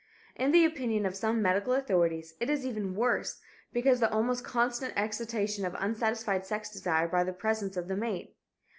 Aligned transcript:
In 0.35 0.51
the 0.51 0.65
opinion 0.65 1.05
of 1.05 1.15
some 1.15 1.43
medical 1.43 1.73
authorities, 1.73 2.33
it 2.39 2.49
is 2.49 2.65
even 2.65 2.95
worse, 2.95 3.39
because 3.71 3.97
of 4.01 4.09
the 4.09 4.15
almost 4.15 4.43
constant 4.43 4.93
excitation 4.97 5.63
of 5.63 5.75
unsatisfied 5.77 6.43
sex 6.43 6.71
desire 6.71 7.07
by 7.07 7.23
the 7.23 7.33
presence 7.33 7.77
of 7.77 7.87
the 7.87 7.95
mate. 7.95 8.35